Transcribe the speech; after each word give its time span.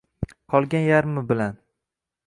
Qolgan 0.53 0.87
yarmi 0.87 1.25
bilan 1.33 1.63